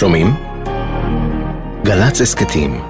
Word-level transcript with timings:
שומעים? 0.00 0.34
גל"צ 1.84 2.20
הסכתים 2.20 2.80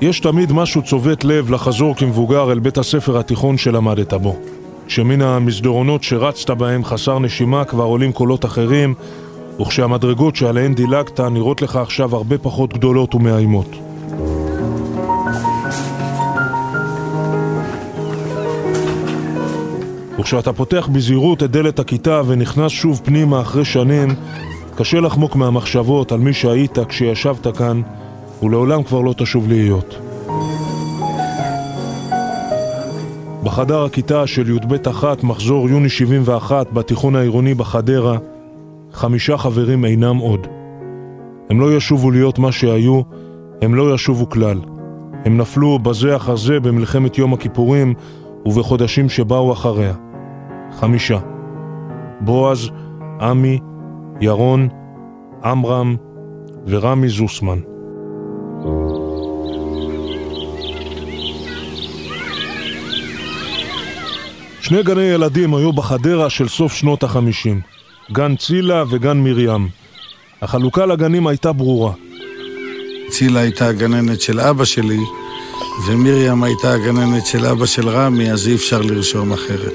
יש 0.00 0.20
תמיד 0.20 0.52
משהו 0.52 0.82
צובט 0.82 1.24
לב 1.24 1.50
לחזור 1.50 1.94
כמבוגר 1.96 2.52
אל 2.52 2.58
בית 2.58 2.78
הספר 2.78 3.18
התיכון 3.18 3.56
שלמדת 3.56 4.14
בו. 4.14 4.36
כשמן 4.86 5.22
המסדרונות 5.22 6.02
שרצת 6.02 6.50
בהם 6.50 6.84
חסר 6.84 7.18
נשימה 7.18 7.64
כבר 7.64 7.84
עולים 7.84 8.12
קולות 8.12 8.44
אחרים, 8.44 8.94
וכשהמדרגות 9.60 10.36
שעליהן 10.36 10.74
דילגת 10.74 11.20
נראות 11.20 11.62
לך 11.62 11.76
עכשיו 11.76 12.16
הרבה 12.16 12.38
פחות 12.38 12.74
גדולות 12.74 13.14
ומאיימות. 13.14 13.76
וכשאתה 20.18 20.52
פותח 20.52 20.88
בזהירות 20.92 21.42
את 21.42 21.50
דלת 21.50 21.78
הכיתה 21.78 22.22
ונכנס 22.26 22.70
שוב 22.72 23.00
פנימה 23.04 23.40
אחרי 23.40 23.64
שנים, 23.64 24.08
קשה 24.76 25.00
לחמוק 25.00 25.36
מהמחשבות 25.36 26.12
על 26.12 26.18
מי 26.18 26.32
שהיית 26.32 26.78
כשישבת 26.88 27.56
כאן 27.56 27.82
ולעולם 28.42 28.82
כבר 28.82 29.00
לא 29.00 29.14
תשוב 29.16 29.48
להיות. 29.48 29.96
בחדר 33.42 33.84
הכיתה 33.84 34.26
של 34.26 34.50
י"ב 34.50 34.88
אחת, 34.88 35.24
מחזור 35.24 35.68
יוני 35.68 35.88
71, 35.88 36.72
בתיכון 36.72 37.16
העירוני 37.16 37.54
בחדרה, 37.54 38.18
חמישה 38.94 39.36
חברים 39.36 39.84
אינם 39.84 40.16
עוד. 40.16 40.46
הם 41.50 41.60
לא 41.60 41.76
ישובו 41.76 42.10
להיות 42.10 42.38
מה 42.38 42.52
שהיו, 42.52 43.00
הם 43.62 43.74
לא 43.74 43.94
ישובו 43.94 44.28
כלל. 44.28 44.60
הם 45.24 45.36
נפלו 45.36 45.78
בזה 45.78 46.16
אחר 46.16 46.36
זה 46.36 46.60
במלחמת 46.60 47.18
יום 47.18 47.32
הכיפורים 47.34 47.94
ובחודשים 48.46 49.08
שבאו 49.08 49.52
אחריה. 49.52 49.94
חמישה. 50.72 51.18
בועז, 52.20 52.70
עמי, 53.20 53.58
ירון, 54.20 54.68
עמרם 55.44 55.96
ורמי 56.66 57.08
זוסמן. 57.08 57.58
שני 64.60 64.82
גני 64.82 65.02
ילדים 65.02 65.54
היו 65.54 65.72
בחדרה 65.72 66.30
של 66.30 66.48
סוף 66.48 66.72
שנות 66.72 67.02
החמישים, 67.02 67.60
גן 68.12 68.36
צילה 68.36 68.84
וגן 68.90 69.16
מרים. 69.16 69.68
החלוקה 70.42 70.86
לגנים 70.86 71.26
הייתה 71.26 71.52
ברורה. 71.52 71.92
צילה 73.08 73.40
הייתה 73.40 73.68
הגננת 73.68 74.20
של 74.20 74.40
אבא 74.40 74.64
שלי, 74.64 75.00
ומרים 75.88 76.42
הייתה 76.42 76.72
הגננת 76.72 77.26
של 77.26 77.46
אבא 77.46 77.66
של 77.66 77.88
רמי, 77.88 78.32
אז 78.32 78.48
אי 78.48 78.54
אפשר 78.54 78.82
לרשום 78.82 79.32
אחרת. 79.32 79.72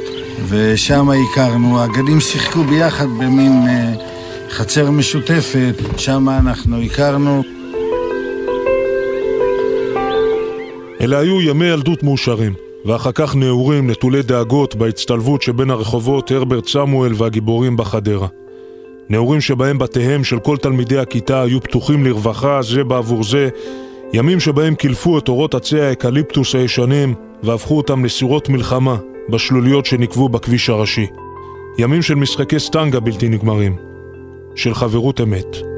ושם 0.50 1.09
הכרנו, 1.09 1.81
הגנים 1.83 2.19
שיחקו 2.19 2.63
ביחד 2.63 3.07
במין 3.07 3.67
אה, 3.67 3.94
חצר 4.50 4.91
משותפת, 4.91 5.75
שם 5.97 6.30
אנחנו 6.30 6.81
הכרנו. 6.81 7.44
אלה 11.02 11.19
היו 11.19 11.41
ימי 11.41 11.66
ילדות 11.66 12.03
מאושרים. 12.03 12.69
ואחר 12.85 13.11
כך 13.11 13.35
נעורים 13.35 13.89
נטולי 13.89 14.22
דאגות 14.22 14.75
בהצטלבות 14.75 15.41
שבין 15.41 15.69
הרחובות 15.69 16.31
הרברט 16.31 16.67
סמואל 16.67 17.11
והגיבורים 17.16 17.77
בחדרה. 17.77 18.27
נעורים 19.09 19.41
שבהם 19.41 19.77
בתיהם 19.77 20.23
של 20.23 20.39
כל 20.39 20.58
תלמידי 20.58 20.97
הכיתה 20.97 21.41
היו 21.41 21.61
פתוחים 21.61 22.05
לרווחה 22.05 22.61
זה 22.61 22.83
בעבור 22.83 23.23
זה, 23.23 23.50
ימים 24.13 24.39
שבהם 24.39 24.75
קילפו 24.75 25.17
את 25.17 25.30
אורות 25.30 25.55
עצי 25.55 25.81
האקליפטוס 25.81 26.55
הישנים 26.55 27.13
והפכו 27.44 27.77
אותם 27.77 28.05
לסירות 28.05 28.50
מלחמה 28.50 28.97
בשלוליות 29.30 29.85
שנקוו 29.86 30.30
בכביש 30.29 30.69
הראשי. 30.69 31.07
ימים 31.78 32.01
של 32.01 32.16
משחקי 32.16 32.59
סטנגה 32.59 33.00
בלתי 33.00 33.29
נגמרים, 33.29 33.75
של 34.56 34.73
חברות 34.73 35.22
אמת. 35.22 35.69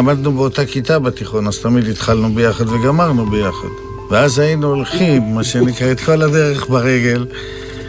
למדנו 0.00 0.32
באותה 0.32 0.66
כיתה 0.66 0.98
בתיכון, 0.98 1.46
אז 1.46 1.58
תמיד 1.58 1.88
התחלנו 1.88 2.34
ביחד 2.34 2.68
וגמרנו 2.68 3.26
ביחד. 3.26 3.68
ואז 4.10 4.38
היינו 4.38 4.66
הולכים, 4.66 5.22
מה 5.34 5.44
שנקרא, 5.44 5.92
את 5.92 6.00
כל 6.00 6.22
הדרך 6.22 6.68
ברגל. 6.68 7.26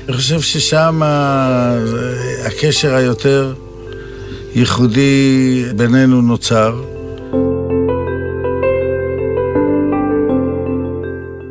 אני 0.08 0.18
חושב 0.18 0.42
ששם 0.42 1.02
הקשר 2.46 2.96
היותר 2.96 3.54
ייחודי 4.56 5.64
בינינו 5.76 6.22
נוצר. 6.22 6.82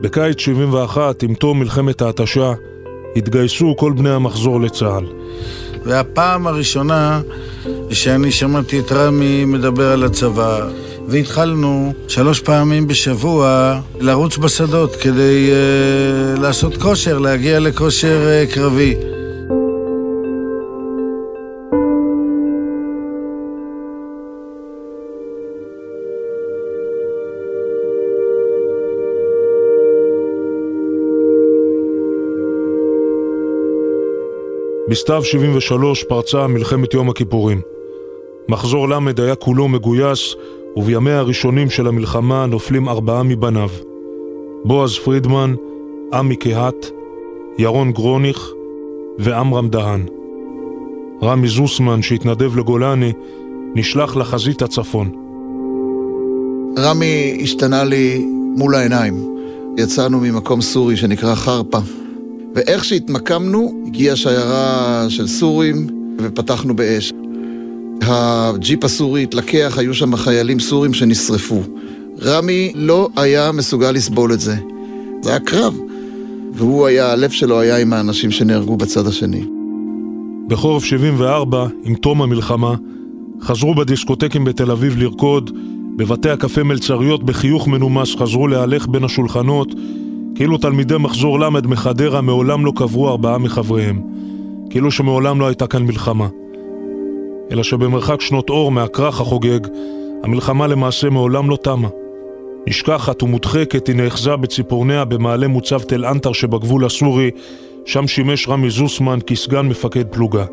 בקיץ 0.00 0.38
71, 0.38 1.22
עם 1.22 1.34
תום 1.34 1.60
מלחמת 1.60 2.02
ההתשה, 2.02 2.52
התגייסו 3.16 3.74
כל 3.78 3.92
בני 3.92 4.10
המחזור 4.10 4.60
לצה"ל. 4.60 5.06
והפעם 5.84 6.46
הראשונה 6.46 7.20
שאני 7.90 8.32
שמעתי 8.32 8.80
את 8.80 8.92
רמי 8.92 9.44
מדבר 9.44 9.92
על 9.92 10.04
הצבא, 10.04 10.66
והתחלנו 11.08 11.92
שלוש 12.08 12.40
פעמים 12.40 12.86
בשבוע 12.86 13.74
לרוץ 14.00 14.36
בשדות 14.36 14.96
כדי 14.96 15.50
uh, 15.50 16.40
לעשות 16.40 16.76
כושר, 16.76 17.18
להגיע 17.18 17.60
לכושר 17.60 18.18
uh, 18.48 18.54
קרבי. 18.54 18.94
בסתיו 34.90 35.24
73 35.24 36.04
פרצה 36.04 36.46
מלחמת 36.46 36.94
יום 36.94 37.10
הכיפורים. 37.10 37.60
מחזור 38.48 38.88
ל' 38.88 38.94
היה 39.18 39.34
כולו 39.34 39.68
מגויס, 39.68 40.34
ובימיה 40.76 41.18
הראשונים 41.18 41.70
של 41.70 41.86
המלחמה 41.86 42.46
נופלים 42.46 42.88
ארבעה 42.88 43.22
מבניו. 43.22 43.68
בועז 44.64 44.98
פרידמן, 44.98 45.54
עמי 46.12 46.36
קהת, 46.36 46.86
ירון 47.58 47.92
גרוניך 47.92 48.50
ועמרם 49.18 49.68
דהן. 49.68 50.06
רמי 51.22 51.48
זוסמן, 51.48 52.02
שהתנדב 52.02 52.56
לגולני, 52.56 53.12
נשלח 53.74 54.16
לחזית 54.16 54.62
הצפון. 54.62 55.10
רמי 56.78 57.38
השתנה 57.42 57.84
לי 57.84 58.26
מול 58.56 58.74
העיניים. 58.74 59.36
יצאנו 59.78 60.20
ממקום 60.20 60.60
סורי 60.60 60.96
שנקרא 60.96 61.34
חרפה, 61.34 61.78
ואיך 62.54 62.84
שהתמקמנו, 62.84 63.82
הגיעה 63.86 64.16
שיירה 64.16 65.06
של 65.08 65.26
סורים 65.26 65.86
ופתחנו 66.18 66.76
באש. 66.76 67.12
הג'יפ 68.02 68.84
הסורי 68.84 69.22
התלקח, 69.22 69.78
היו 69.78 69.94
שם 69.94 70.16
חיילים 70.16 70.60
סורים 70.60 70.94
שנשרפו. 70.94 71.62
רמי 72.22 72.72
לא 72.74 73.08
היה 73.16 73.52
מסוגל 73.52 73.90
לסבול 73.90 74.32
את 74.32 74.40
זה. 74.40 74.56
זה 75.22 75.30
היה 75.30 75.40
קרב, 75.40 75.78
והוא 76.54 76.86
היה, 76.86 77.12
הלב 77.12 77.30
שלו 77.30 77.60
היה 77.60 77.78
עם 77.78 77.92
האנשים 77.92 78.30
שנהרגו 78.30 78.76
בצד 78.76 79.06
השני. 79.06 79.44
בחורף 80.48 80.84
74, 80.84 81.66
עם 81.84 81.94
תום 81.94 82.22
המלחמה, 82.22 82.74
חזרו 83.42 83.74
בדיסקוטקים 83.74 84.44
בתל 84.44 84.70
אביב 84.70 84.96
לרקוד, 84.96 85.50
בבתי 85.96 86.30
הקפה 86.30 86.62
מלצריות 86.62 87.24
בחיוך 87.24 87.68
מנומס 87.68 88.16
חזרו 88.16 88.48
להלך 88.48 88.88
בין 88.88 89.04
השולחנות, 89.04 89.68
כאילו 90.34 90.58
תלמידי 90.58 90.96
מחזור 90.98 91.40
ל' 91.40 91.48
מחדרה 91.50 92.20
מעולם 92.20 92.64
לא 92.64 92.72
קברו 92.76 93.08
ארבעה 93.08 93.38
מחבריהם, 93.38 94.00
כאילו 94.70 94.90
שמעולם 94.90 95.40
לא 95.40 95.46
הייתה 95.46 95.66
כאן 95.66 95.82
מלחמה. 95.82 96.28
אלא 97.50 97.62
שבמרחק 97.62 98.20
שנות 98.20 98.50
אור 98.50 98.72
מהכרך 98.72 99.20
החוגג, 99.20 99.60
המלחמה 100.22 100.66
למעשה 100.66 101.10
מעולם 101.10 101.50
לא 101.50 101.56
תמה. 101.56 101.88
נשכחת 102.66 103.22
ומודחקת 103.22 103.86
היא 103.86 103.96
נאחזה 103.96 104.36
בציפורניה 104.36 105.04
במעלה 105.04 105.48
מוצב 105.48 105.80
תל 105.82 106.04
אנטר 106.04 106.32
שבגבול 106.32 106.84
הסורי, 106.84 107.30
שם 107.84 108.06
שימש 108.06 108.48
רמי 108.48 108.70
זוסמן 108.70 109.18
כסגן 109.26 109.68
מפקד 109.68 110.04
פלוגה. 110.06 110.44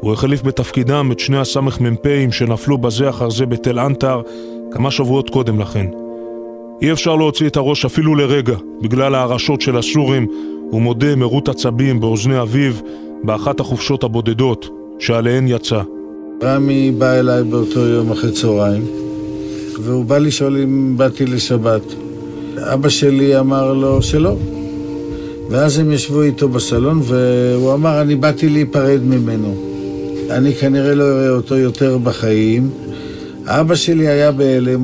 הוא 0.00 0.12
החליף 0.12 0.42
בתפקידם 0.42 1.08
את 1.12 1.18
שני 1.18 1.38
הסמ"פים 1.38 2.32
שנפלו 2.32 2.78
בזה 2.78 3.10
אחר 3.10 3.30
זה 3.30 3.46
בתל 3.46 3.78
אנטר 3.78 4.20
כמה 4.70 4.90
שבועות 4.90 5.30
קודם 5.30 5.60
לכן. 5.60 5.86
אי 6.82 6.92
אפשר 6.92 7.16
להוציא 7.16 7.46
את 7.46 7.56
הראש 7.56 7.84
אפילו 7.84 8.14
לרגע, 8.14 8.56
בגלל 8.82 9.14
ההרעשות 9.14 9.60
של 9.60 9.76
הסורים, 9.76 10.26
הוא 10.70 10.82
מודה 10.82 11.16
מרוט 11.16 11.48
עצבים 11.48 12.00
באוזני 12.00 12.42
אביו 12.42 12.72
באחת 13.24 13.60
החופשות 13.60 14.04
הבודדות 14.04 14.68
שעליהן 14.98 15.48
יצא. 15.48 15.80
רמי 16.42 16.90
בא 16.98 17.12
אליי 17.12 17.44
באותו 17.44 17.80
יום 17.80 18.12
אחרי 18.12 18.32
צהריים, 18.32 18.82
והוא 19.80 20.04
בא 20.04 20.18
לשאול 20.18 20.56
אם 20.56 20.94
באתי 20.96 21.26
לשבת. 21.26 21.82
אבא 22.58 22.88
שלי 22.88 23.38
אמר 23.38 23.72
לו 23.72 24.02
שלא. 24.02 24.36
ואז 25.50 25.78
הם 25.78 25.92
ישבו 25.92 26.22
איתו 26.22 26.48
בסלון, 26.48 27.00
והוא 27.04 27.74
אמר, 27.74 28.00
אני 28.00 28.14
באתי 28.14 28.48
להיפרד 28.48 29.00
ממנו. 29.04 29.54
אני 30.30 30.54
כנראה 30.54 30.94
לא 30.94 31.04
אראה 31.04 31.30
אותו 31.30 31.56
יותר 31.56 31.98
בחיים. 31.98 32.70
אבא 33.46 33.74
שלי 33.74 34.08
היה 34.08 34.32
בהלם, 34.32 34.82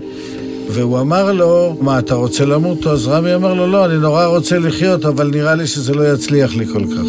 והוא 0.70 1.00
אמר 1.00 1.32
לו, 1.32 1.76
מה, 1.80 1.98
אתה 1.98 2.14
רוצה 2.14 2.44
למות? 2.44 2.86
אז 2.86 3.08
רמי 3.08 3.34
אמר 3.34 3.54
לו, 3.54 3.66
לא, 3.66 3.86
אני 3.86 3.98
נורא 3.98 4.26
רוצה 4.26 4.58
לחיות, 4.58 5.04
אבל 5.04 5.30
נראה 5.30 5.54
לי 5.54 5.66
שזה 5.66 5.94
לא 5.94 6.12
יצליח 6.12 6.56
לי 6.56 6.66
כל 6.66 6.86
כך. 6.86 7.06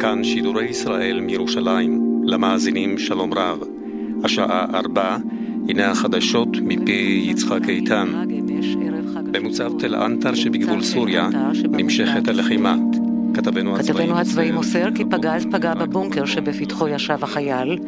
כאן 0.00 0.24
שידורי 0.24 0.64
ישראל 0.64 1.20
מירושלים, 1.20 2.22
למאזינים 2.24 2.98
שלום 2.98 3.34
רב. 3.34 3.58
השעה 4.24 4.66
ארבע, 4.74 5.16
הנה 5.68 5.90
החדשות 5.90 6.48
מפי 6.62 7.22
יצחק 7.30 7.68
איתן. 7.68 8.08
במוצב 9.30 9.72
תל 9.78 9.94
אנטר 9.94 10.34
שבגבול 10.34 10.82
סוריה 10.82 11.28
נמשכת 11.70 12.28
הלחימה. 12.28 12.76
כתבנו 13.34 14.18
הצבאי 14.18 14.50
מוסר 14.50 14.88
כי 14.94 15.04
פגז 15.04 15.46
פגע 15.52 15.74
בבונקר 15.74 16.24
שבפתחו 16.24 16.88
ישב 16.88 17.18
החייל 17.22 17.78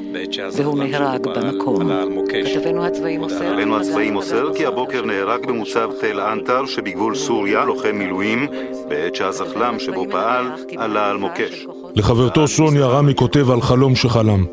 והוא 0.56 0.78
נהרג 0.78 1.26
במקום. 1.26 1.90
כתבנו 2.28 2.86
הצבאי 2.86 4.10
מוסר 4.10 4.54
כי 4.54 4.66
הבוקר 4.66 5.04
נהרג 5.04 5.46
במוצב 5.46 5.90
תל 6.00 6.20
אנטר 6.20 6.66
שבגבול 6.66 7.14
סוריה 7.14 7.64
לוחם 7.64 7.96
מילואים 7.96 8.46
בעת 8.88 9.14
שהזחל"ם 9.14 9.78
שבו 9.78 10.06
פעל 10.10 10.46
עלה 10.76 11.10
על 11.10 11.16
מוקש. 11.16 11.66
לחברתו 11.94 12.48
סוניה 12.48 12.86
רמי 12.86 13.14
כותב 13.14 13.50
על 13.50 13.60
חלום 13.60 13.94
שחלם. 13.94 14.44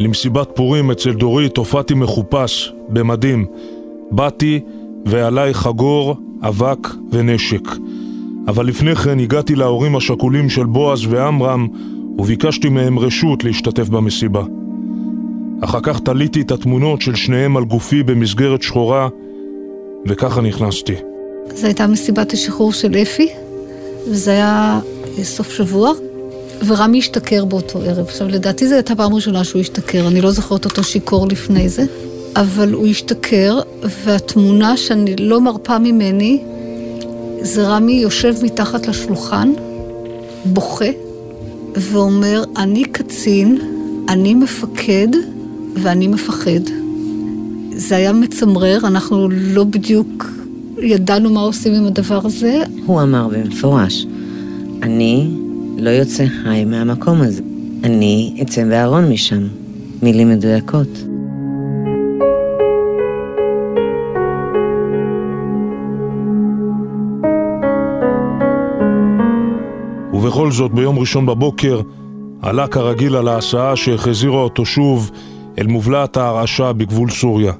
למסיבת 0.00 0.48
פורים 0.54 0.90
אצל 0.90 1.12
דורית 1.12 1.56
הופעתי 1.56 1.94
מחופש, 1.94 2.72
במדים. 2.88 3.46
באתי 4.10 4.60
ועליי 5.06 5.54
חגור, 5.54 6.16
אבק 6.42 6.88
ונשק. 7.12 7.68
אבל 8.46 8.66
לפני 8.66 8.96
כן 8.96 9.20
הגעתי 9.20 9.54
להורים 9.54 9.96
השכולים 9.96 10.50
של 10.50 10.64
בועז 10.64 11.06
ועמרם 11.06 11.68
וביקשתי 12.18 12.68
מהם 12.68 12.98
רשות 12.98 13.44
להשתתף 13.44 13.88
במסיבה. 13.88 14.42
אחר 15.60 15.80
כך 15.82 16.00
תליתי 16.00 16.40
את 16.40 16.50
התמונות 16.50 17.02
של 17.02 17.14
שניהם 17.14 17.56
על 17.56 17.64
גופי 17.64 18.02
במסגרת 18.02 18.62
שחורה, 18.62 19.08
וככה 20.06 20.40
נכנסתי. 20.40 20.94
זו 21.54 21.66
הייתה 21.66 21.86
מסיבת 21.86 22.32
השחרור 22.32 22.72
של 22.72 22.94
אפי, 22.96 23.28
וזה 24.10 24.30
היה 24.30 24.80
סוף 25.22 25.50
שבוע, 25.52 25.92
ורמי 26.66 26.98
השתכר 26.98 27.44
באותו 27.44 27.78
ערב. 27.78 28.06
עכשיו, 28.06 28.28
לדעתי 28.28 28.68
זו 28.68 28.74
הייתה 28.74 28.94
פעם 28.94 29.14
ראשונה 29.14 29.44
שהוא 29.44 29.60
השתכר, 29.60 30.08
אני 30.08 30.20
לא 30.20 30.30
זוכרת 30.30 30.64
אותו 30.64 30.84
שיכור 30.84 31.26
לפני 31.28 31.68
זה, 31.68 31.84
אבל 32.36 32.72
הוא 32.72 32.86
השתכר, 32.86 33.60
והתמונה 34.04 34.76
שאני 34.76 35.16
לא 35.16 35.40
מרפה 35.40 35.78
ממני, 35.78 36.42
זה 37.44 37.68
רמי 37.68 37.92
יושב 37.92 38.34
מתחת 38.42 38.86
לשולחן, 38.86 39.52
בוכה, 40.44 40.90
ואומר, 41.76 42.44
אני 42.56 42.84
קצין, 42.84 43.58
אני 44.08 44.34
מפקד 44.34 45.08
ואני 45.74 46.08
מפחד. 46.08 46.60
זה 47.72 47.96
היה 47.96 48.12
מצמרר, 48.12 48.78
אנחנו 48.84 49.28
לא 49.28 49.64
בדיוק 49.64 50.26
ידענו 50.82 51.30
מה 51.30 51.40
עושים 51.40 51.74
עם 51.74 51.86
הדבר 51.86 52.20
הזה. 52.24 52.62
הוא 52.86 53.02
אמר 53.02 53.28
במפורש, 53.28 54.06
אני 54.82 55.30
לא 55.78 55.90
יוצא 55.90 56.24
חי 56.26 56.64
מהמקום 56.64 57.20
הזה. 57.20 57.42
אני 57.84 58.38
אצא 58.42 58.64
בארון 58.64 59.10
משם. 59.10 59.48
מילים 60.02 60.30
מדויקות. 60.30 61.13
ובכל 70.24 70.50
זאת, 70.50 70.72
ביום 70.72 70.98
ראשון 70.98 71.26
בבוקר 71.26 71.80
עלה 72.42 72.66
כרגיל 72.66 73.16
על 73.16 73.28
ההסעה 73.28 73.76
שהחזירה 73.76 74.40
אותו 74.40 74.66
שוב 74.66 75.10
אל 75.58 75.66
מובלעת 75.66 76.16
ההרעשה 76.16 76.72
בגבול 76.72 77.10
סוריה. 77.10 77.52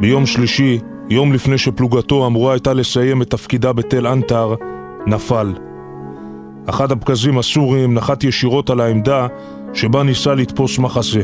ביום 0.00 0.26
שלישי, 0.26 0.78
יום 1.10 1.32
לפני 1.32 1.58
שפלוגתו 1.58 2.26
אמורה 2.26 2.52
הייתה 2.52 2.72
לסיים 2.72 3.22
את 3.22 3.30
תפקידה 3.30 3.72
בתל 3.72 4.06
אנטר, 4.06 4.54
נפל. 5.06 5.52
אחד 6.66 6.92
הפגזים 6.92 7.38
הסוריים 7.38 7.94
נחת 7.94 8.24
ישירות 8.24 8.70
על 8.70 8.80
העמדה 8.80 9.26
שבה 9.74 10.02
ניסה 10.02 10.34
לתפוס 10.34 10.78
מחסה. 10.78 11.22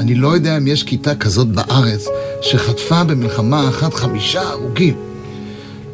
אני 0.00 0.14
לא 0.14 0.28
יודע 0.28 0.56
אם 0.56 0.66
יש 0.66 0.82
כיתה 0.82 1.14
כזאת 1.14 1.48
בארץ 1.48 2.08
שחטפה 2.40 3.04
במלחמה 3.04 3.68
אחת 3.68 3.94
חמישה 3.94 4.42
הרוגים. 4.42 5.13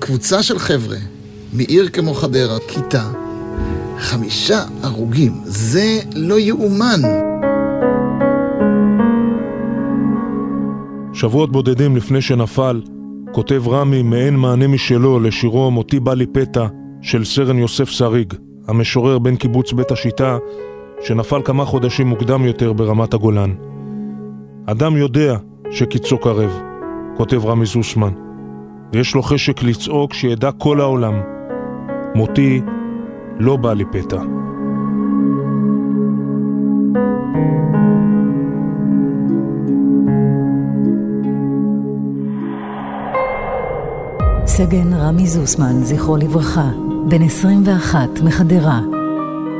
קבוצה 0.00 0.42
של 0.42 0.58
חבר'ה 0.58 0.96
מעיר 1.52 1.88
כמו 1.88 2.14
חדרה, 2.14 2.58
כיתה, 2.68 3.10
חמישה 3.98 4.64
הרוגים. 4.82 5.32
זה 5.44 5.98
לא 6.16 6.38
יאומן. 6.38 7.00
שבועות 11.12 11.52
בודדים 11.52 11.96
לפני 11.96 12.20
שנפל, 12.20 12.82
כותב 13.32 13.68
רמי 13.68 14.02
מעין 14.02 14.36
מענה 14.36 14.66
משלו 14.66 15.20
לשירו 15.20 15.70
"מותי 15.70 16.00
בא 16.00 16.14
לי 16.14 16.26
פתע" 16.26 16.66
של 17.02 17.24
סרן 17.24 17.58
יוסף 17.58 17.88
שריג, 17.88 18.34
המשורר 18.68 19.18
בן 19.18 19.36
קיבוץ 19.36 19.72
בית 19.72 19.90
השיטה, 19.90 20.38
שנפל 21.02 21.42
כמה 21.44 21.64
חודשים 21.64 22.06
מוקדם 22.06 22.44
יותר 22.44 22.72
ברמת 22.72 23.14
הגולן. 23.14 23.54
אדם 24.66 24.96
יודע 24.96 25.36
שקיצו 25.70 26.18
קרב, 26.18 26.60
כותב 27.16 27.46
רמי 27.46 27.66
זוסמן, 27.66 28.29
ויש 28.92 29.14
לו 29.14 29.22
חשק 29.22 29.62
לצעוק 29.62 30.14
שידע 30.14 30.50
כל 30.58 30.80
העולם, 30.80 31.20
מותי 32.14 32.60
לא 33.38 33.56
בא 33.56 33.72
לי 33.72 33.84
פתע. 33.92 34.22
סגן 44.46 44.92
רמי 44.92 45.26
זוסמן, 45.26 45.82
זכרו 45.82 46.16
לברכה, 46.16 46.70
בן 47.08 47.22
21 47.22 48.08
מחדרה, 48.24 48.80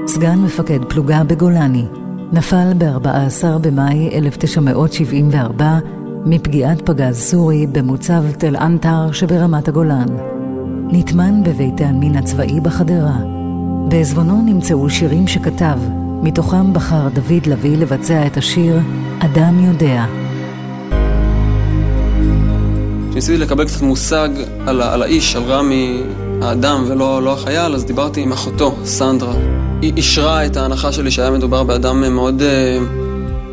סגן 0.06 0.38
מפקד 0.38 0.84
פלוגה 0.88 1.24
בגולני, 1.24 1.84
נפל 2.32 2.72
ב-14 2.78 3.58
במאי 3.60 4.10
1974 4.18 5.78
מפגיעת 6.24 6.80
פגז 6.86 7.16
סורי 7.16 7.66
במוצב 7.66 8.22
תל 8.38 8.56
אנטר 8.56 9.12
שברמת 9.12 9.68
הגולן. 9.68 10.06
נטמן 10.92 11.42
בבית 11.44 11.80
העלמין 11.80 12.16
הצבאי 12.16 12.60
בחדרה. 12.60 13.16
בעזבונו 13.88 14.42
נמצאו 14.42 14.90
שירים 14.90 15.28
שכתב, 15.28 15.78
מתוכם 16.22 16.72
בחר 16.72 17.08
דוד 17.08 17.46
לביא 17.46 17.76
לבצע 17.76 18.26
את 18.26 18.36
השיר 18.36 18.78
"אדם 19.18 19.64
יודע". 19.64 20.04
כשניסיתי 23.10 23.38
לקבל 23.38 23.64
קצת 23.64 23.82
מושג 23.82 24.28
על, 24.66 24.82
על 24.82 25.02
האיש, 25.02 25.36
על 25.36 25.42
רמי 25.42 26.02
האדם 26.42 26.84
ולא 26.88 27.22
לא 27.22 27.32
החייל, 27.32 27.74
אז 27.74 27.84
דיברתי 27.84 28.22
עם 28.22 28.32
אחותו, 28.32 28.74
סנדרה. 28.84 29.34
היא 29.82 29.92
אישרה 29.96 30.46
את 30.46 30.56
ההנחה 30.56 30.92
שלי 30.92 31.10
שהיה 31.10 31.30
מדובר 31.30 31.64
באדם 31.64 32.00
מאוד 32.14 32.42
אה, 32.42 32.78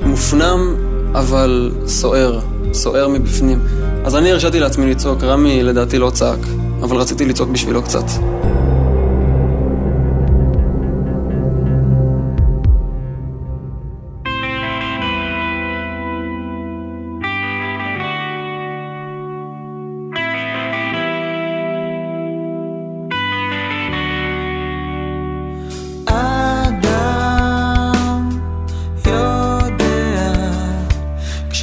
מופנם, 0.05 0.75
אבל 1.13 1.71
סוער, 1.85 2.39
סוער 2.73 3.07
מבפנים. 3.07 3.59
אז 4.05 4.15
אני 4.15 4.31
הרשיתי 4.31 4.59
לעצמי 4.59 4.91
לצעוק, 4.91 5.23
רמי 5.23 5.63
לדעתי 5.63 5.97
לא 5.99 6.09
צעק, 6.09 6.39
אבל 6.83 6.97
רציתי 6.97 7.25
לצעוק 7.25 7.49
בשבילו 7.49 7.83
קצת. 7.83 8.05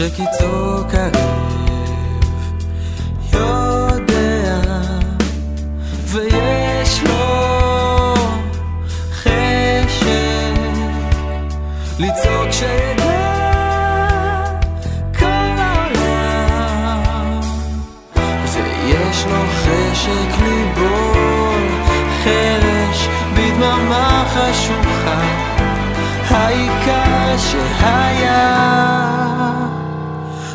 כשקיצור 0.04 0.82
קרב 0.90 1.33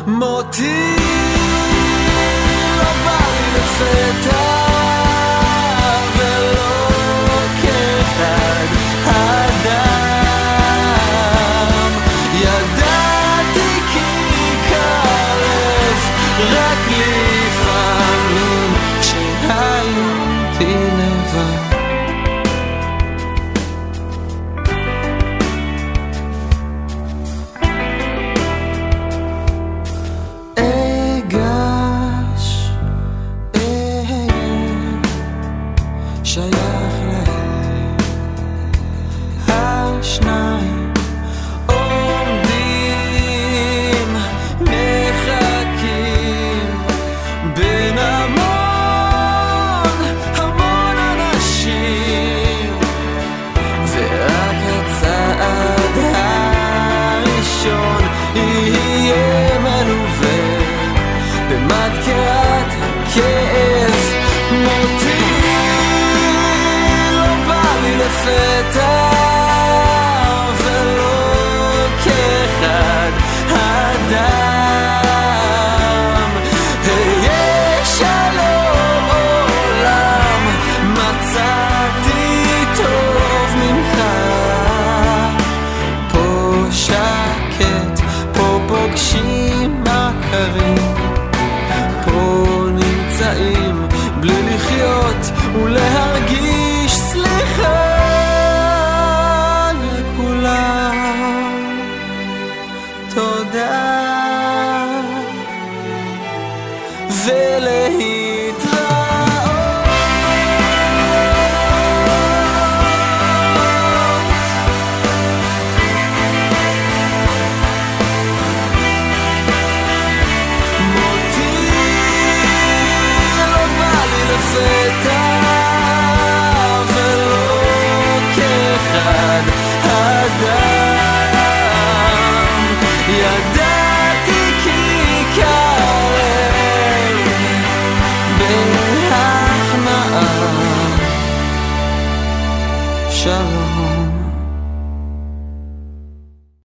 שהיה 0.06 0.89